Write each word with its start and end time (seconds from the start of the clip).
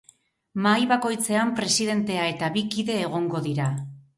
Mahai 0.67 0.87
bakoitzean 0.91 1.53
presidentea 1.61 2.25
eta 2.33 2.51
bi 2.57 2.67
kide 2.77 2.99
egongo 3.07 3.47
dira. 3.51 3.73